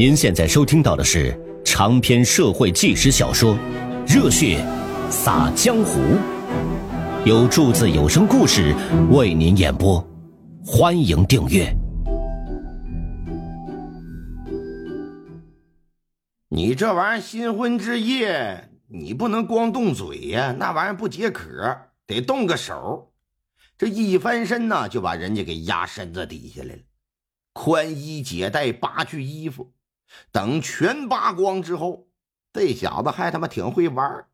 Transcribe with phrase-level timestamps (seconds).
[0.00, 3.54] 您现在收听到的是长篇社会纪实小说
[4.06, 4.64] 《热血
[5.10, 6.00] 洒江湖》，
[7.26, 8.74] 由柱子有声故事
[9.10, 10.02] 为您演播，
[10.64, 11.70] 欢迎订阅。
[16.48, 21.76] 你这玩意儿新婚之夜，你不能光动嘴呀，那玩意儿不解渴，
[22.06, 23.12] 得动个手。
[23.76, 26.80] 这一翻身呢，就把人家给压身子底下来了，
[27.52, 29.70] 宽衣解带扒去衣服。
[30.32, 32.08] 等全扒光之后，
[32.52, 34.26] 这小子还他妈挺会玩，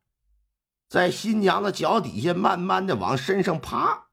[0.89, 4.07] 在新娘子脚底下慢慢的往身上爬，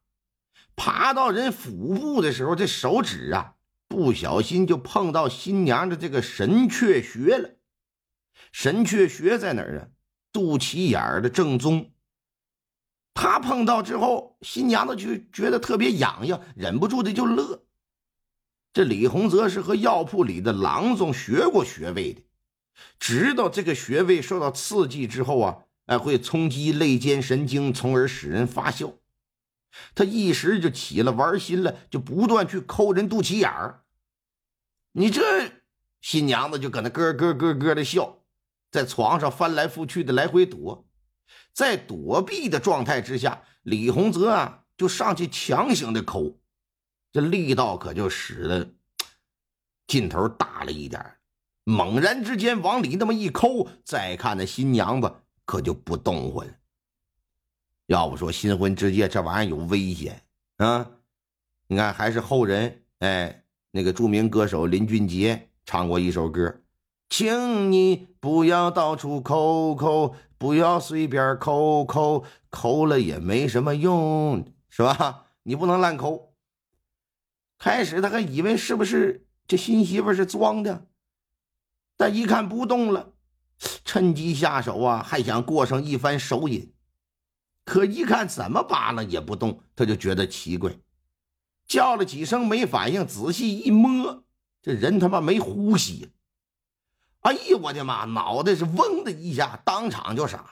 [0.77, 3.55] 爬到人腹部的时候，这手指啊
[3.89, 7.51] 不小心就碰到新娘的这个神阙穴了。
[8.51, 9.89] 神阙穴在哪儿啊？
[10.33, 11.93] 肚脐眼的正中。
[13.15, 17.65] 他碰到之后，新娘子就觉得特别痒痒，忍不住的就乐。
[18.75, 22.23] 这李洪泽是和药铺里的郎中学过穴位的，
[22.99, 28.95] 知道这个穴位受到刺激之后啊，哎，会冲击肋间神经，从而使人发笑。
[29.95, 33.85] 他一时就起了玩心了，就不断去抠人肚脐眼儿。
[34.91, 35.23] 你这
[36.01, 38.25] 新娘子就搁那咯咯咯咯的笑，
[38.73, 40.89] 在床上翻来覆去的来回躲，
[41.53, 46.41] 在躲避的状态之下，李洪泽啊就上去强行的抠。
[47.15, 48.69] 这力道可就使得
[49.87, 51.01] 劲头大了一点
[51.63, 56.51] 猛然之间往里那么一抠，再看那新娘子可就不动活了。
[57.87, 60.23] 要不说新婚之夜这玩意儿有危险
[60.57, 60.91] 啊！
[61.69, 66.63] 你看，还是后人哎，那个著名歌手林俊杰唱过一首歌，
[67.09, 75.27] 请你不要到处抠抠，不要随便抠抠，抠了也没什么用，是吧？
[75.45, 76.34] 你不能乱抠。
[77.65, 80.87] 开始他还以为是不是这新媳妇是装的，
[81.97, 83.15] 但一看不动了，
[83.87, 86.75] 趁机下手啊，还想过上一番手瘾。
[87.65, 90.77] 可一看怎么扒拉也不动，他就觉得奇怪，
[91.67, 94.25] 叫了几声没反应，仔细一摸，
[94.61, 96.13] 这人他妈没呼吸。
[97.21, 98.05] 哎呀，我的妈！
[98.05, 100.51] 脑袋是嗡的一下，当场就傻了。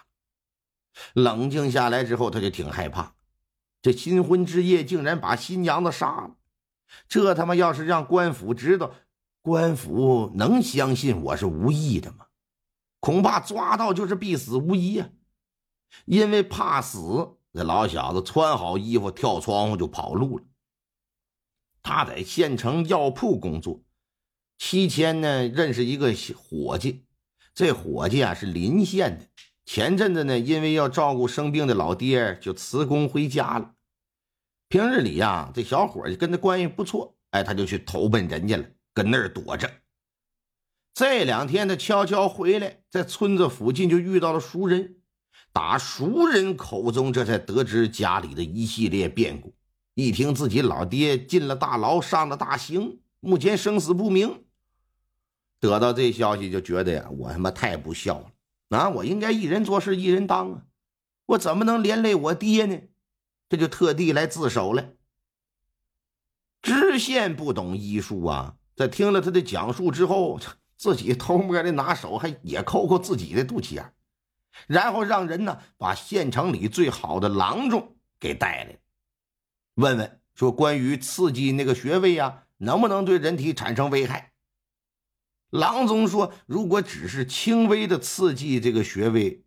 [1.12, 3.12] 冷静下来之后，他就挺害怕，
[3.82, 6.36] 这新婚之夜竟然把新娘子杀了。
[7.08, 8.94] 这他妈要是让官府知道，
[9.40, 12.26] 官府能相信我是无意的吗？
[13.00, 15.10] 恐怕抓到就是必死无疑呀！
[16.04, 20.44] 因为怕死，这老小子穿好衣服跳窗户就跑路了。
[21.82, 23.82] 他在县城药铺工作，
[24.56, 27.04] 期间呢认识一个伙计，
[27.52, 29.26] 这伙计啊是邻县的。
[29.64, 33.74] 前阵子呢因为要照顾生病的老爹，就辞工回家了。
[34.72, 39.70] 平日里呀，这小伙就跟他关系不错，哎，他就去投奔人家了，跟那儿躲着。
[40.94, 44.96] 这两天他悄悄回来，在村子附近就遇到了熟人，
[45.52, 49.54] 打熟人口中这才得知家里的一系列变故。
[49.92, 54.42] 一听自己老爹进了大牢，上了大刑，目前生死不明。
[55.60, 58.88] 得到这消息，就觉得呀，我他妈太不孝了啊！
[58.88, 60.62] 我应该一人做事一人当啊，
[61.26, 62.78] 我怎么能连累我爹呢？
[63.52, 64.94] 这就特地来自首了。
[66.62, 70.40] 知县不懂医术啊，在听了他的讲述之后，
[70.78, 73.92] 自己偷摸的拿手还也抠抠自己的肚脐眼，
[74.66, 78.78] 然后让人呢把县城里最好的郎中给带来，
[79.74, 84.32] 问问说关于刺激那个穴位啊，能不能对人体产生危害？
[85.50, 89.44] 郎中说，如果只是轻微的刺激这个穴位，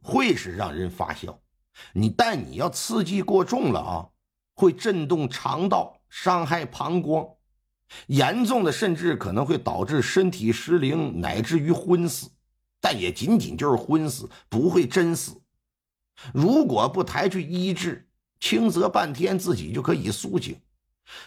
[0.00, 1.42] 会是让人发笑。
[1.92, 4.08] 你但你要刺激过重了啊，
[4.54, 7.36] 会震动肠道，伤害膀胱，
[8.06, 12.30] 严重的甚至可能会导致身体失灵，乃至于昏死。
[12.80, 15.40] 但也仅仅就是昏死，不会真死。
[16.32, 18.08] 如果不抬去医治，
[18.40, 20.58] 轻则半天自己就可以苏醒，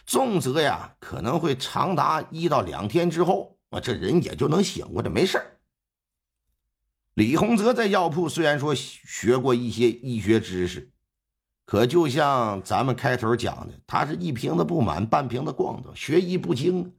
[0.05, 5.39] 重则呀可能会长达一到两天之后，啊这人也就能醒过来，没事
[7.13, 10.91] 李洪泽在药铺虽然说学过一些医学知识，
[11.65, 16.95] 可就像咱们开头讲的，他是一瓶子不满半瓶子光的，学艺不精，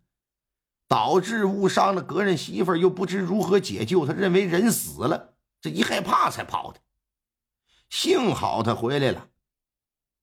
[0.87, 4.07] 导致误伤了隔人媳妇又不知如何解救。
[4.07, 6.79] 他认为人死了，这一害怕才跑的。
[7.91, 9.29] 幸好他回来了，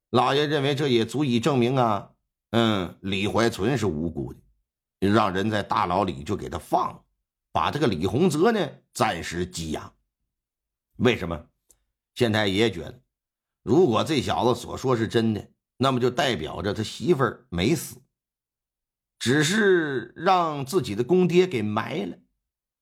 [0.10, 2.12] 老爷认为这也足以证明啊，
[2.52, 7.04] 嗯，李怀存是无辜的，让人在大牢里就给他放了。
[7.52, 9.94] 把这个李洪泽呢暂时羁押，
[10.98, 11.48] 为什么？
[12.14, 13.02] 县太爷觉得，
[13.64, 18.02] 如果这小子所说是真的，那么就代表着他媳妇儿没死，
[19.18, 22.18] 只是让自己的公爹给埋了，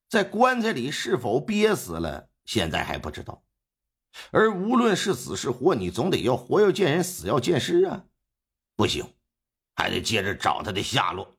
[0.09, 3.43] 在棺材里是否憋死了，现在还不知道。
[4.31, 8.05] 而无论是死是活，你总得要活要见人，死要见尸啊！
[8.75, 9.05] 不行，
[9.75, 11.38] 还得接着找他的下落。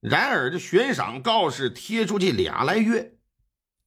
[0.00, 3.18] 然而，这悬赏告示贴出去俩来月，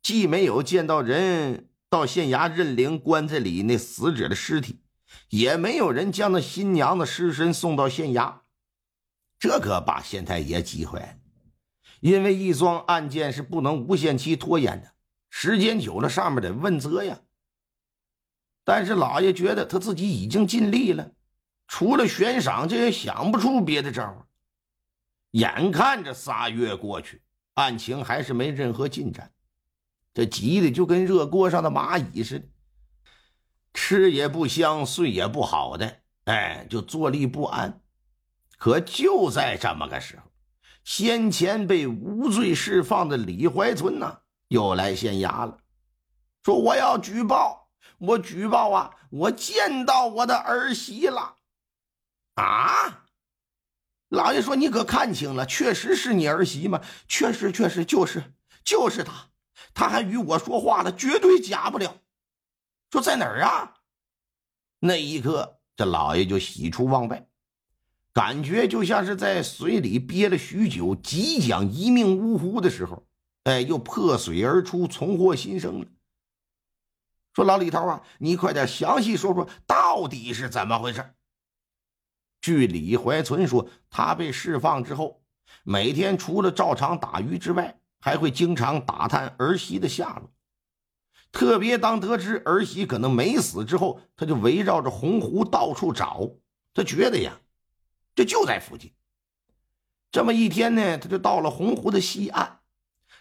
[0.02, 4.82] 既没有见到人到县衙认领棺材里那死者的尸体，
[5.30, 8.40] 也没有人将那新娘的尸身送到县衙，
[9.40, 11.16] 这可把县太爷急坏了。
[12.02, 14.92] 因为一桩案件是不能无限期拖延的，
[15.30, 17.22] 时间久了上面得问责呀。
[18.66, 21.12] 但是老爷觉得他自己已经尽力了，
[21.68, 24.28] 除了悬赏，这也想不出别的招
[25.32, 27.22] 眼看着仨月过去，
[27.56, 29.32] 案情还是没任何进展，
[30.14, 32.46] 这急的就跟热锅上的蚂蚁似的，
[33.74, 37.82] 吃也不香，睡也不好的，哎，就坐立不安。
[38.58, 40.24] 可就在这么个时候，
[40.84, 44.20] 先前被无罪释放的李怀存呢，
[44.50, 45.58] 又来县衙了，
[46.44, 47.60] 说我要举报。
[47.98, 48.96] 我举报啊！
[49.12, 51.36] 我见到我的儿媳了，
[52.34, 53.06] 啊！
[54.12, 56.82] 老爷说：“你可看清了，确实是你儿媳吗？
[57.08, 59.30] 确实，确实就是就是她，
[59.74, 61.96] 她还与我说话了，绝对假不了。”
[62.92, 63.76] 说在哪儿啊？
[64.80, 67.26] 那一刻，这老爷就喜出望外，
[68.12, 73.08] 感觉就像是在水里憋了许久，即将一命呜呼的时候，
[73.46, 75.88] 哎，又破水而出，重获新生了。
[77.34, 81.14] 说老李头啊，你快点详细说说，到底是怎么回事？
[82.42, 85.22] 据李怀存说，他被释放之后，
[85.64, 90.32] 每天除了照常打鱼之外，还会经常打探儿媳的下落。
[91.32, 96.30] 特别当得知儿媳可能没死之后，他就围绕着洪湖到处找。
[96.74, 97.40] 他觉得呀，
[98.16, 98.92] 这就在附近。
[100.12, 102.60] 这么一天呢，他就到了洪湖的西岸，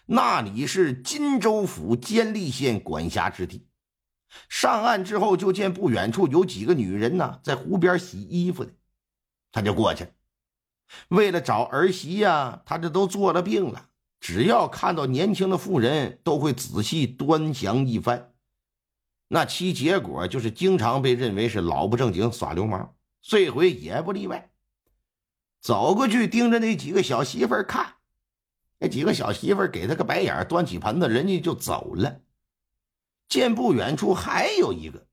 [0.07, 3.67] 那里是金州府监利县管辖之地。
[4.49, 8.73] 上岸之后，就见不远处有几个女人呢，在湖边洗衣服的，
[9.51, 10.07] 他就过去。
[11.07, 13.89] 为了找儿媳呀，他这都做了病了。
[14.19, 18.33] 只要看到年轻的妇人，都会仔细端详一番。
[19.29, 22.95] 那其结果就是经常被认为是老不正经、耍流氓。
[23.21, 24.51] 这回也不例外。
[25.61, 27.95] 走过去，盯着那几个小媳妇看，
[28.79, 32.21] 那几个小媳妇给他个白眼，端起盆子，人家就走了。
[33.29, 35.07] 见不远处还有一个，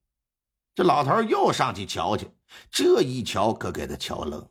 [0.78, 2.30] 这老头又上去瞧去，
[2.70, 4.48] 这一瞧可给他瞧愣，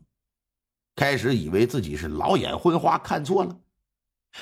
[0.94, 3.58] 开始以为自己是老眼昏花看错了，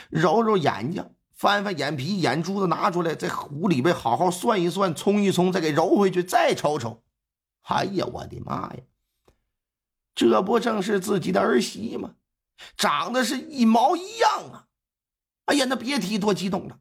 [0.10, 7.04] 揉揉眼睛，翻翻眼皮，眼珠子拿出来，在壶里边好好算一算，冲一冲，再给揉回去，再瞅瞅，
[7.62, 8.80] 哎呀，我的妈呀，
[10.16, 12.16] 这不正是自己的儿媳吗？
[12.76, 14.66] 长得是一毛一样啊！
[15.46, 16.80] 哎呀，那别提多激动了。